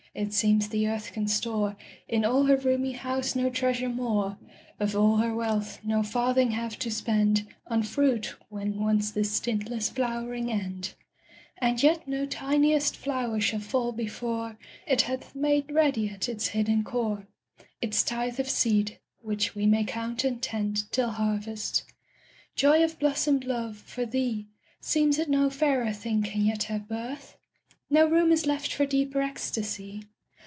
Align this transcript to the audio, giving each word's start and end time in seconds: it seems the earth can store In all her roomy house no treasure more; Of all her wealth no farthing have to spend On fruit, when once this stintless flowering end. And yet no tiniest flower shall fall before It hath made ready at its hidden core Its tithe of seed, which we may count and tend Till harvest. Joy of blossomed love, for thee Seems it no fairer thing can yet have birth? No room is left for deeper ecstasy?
it 0.13 0.33
seems 0.33 0.67
the 0.67 0.85
earth 0.89 1.13
can 1.13 1.25
store 1.25 1.73
In 2.09 2.25
all 2.25 2.43
her 2.47 2.57
roomy 2.57 2.91
house 2.91 3.33
no 3.33 3.49
treasure 3.49 3.87
more; 3.87 4.37
Of 4.77 4.93
all 4.93 5.15
her 5.19 5.33
wealth 5.33 5.79
no 5.85 6.03
farthing 6.03 6.51
have 6.51 6.77
to 6.79 6.91
spend 6.91 7.47
On 7.67 7.81
fruit, 7.81 8.35
when 8.49 8.77
once 8.77 9.11
this 9.11 9.31
stintless 9.31 9.89
flowering 9.89 10.51
end. 10.51 10.95
And 11.59 11.81
yet 11.81 12.09
no 12.09 12.25
tiniest 12.25 12.97
flower 12.97 13.39
shall 13.39 13.61
fall 13.61 13.93
before 13.93 14.57
It 14.85 15.03
hath 15.03 15.33
made 15.33 15.71
ready 15.71 16.09
at 16.09 16.27
its 16.27 16.47
hidden 16.47 16.83
core 16.83 17.25
Its 17.79 18.03
tithe 18.03 18.37
of 18.37 18.49
seed, 18.49 18.99
which 19.21 19.55
we 19.55 19.65
may 19.65 19.85
count 19.85 20.25
and 20.25 20.41
tend 20.41 20.91
Till 20.91 21.11
harvest. 21.11 21.85
Joy 22.57 22.83
of 22.83 22.99
blossomed 22.99 23.45
love, 23.45 23.77
for 23.77 24.05
thee 24.05 24.49
Seems 24.81 25.17
it 25.17 25.29
no 25.29 25.49
fairer 25.49 25.93
thing 25.93 26.21
can 26.21 26.43
yet 26.43 26.63
have 26.63 26.89
birth? 26.89 27.37
No 27.93 28.07
room 28.07 28.31
is 28.31 28.45
left 28.45 28.71
for 28.71 28.85
deeper 28.85 29.21
ecstasy? 29.21 30.03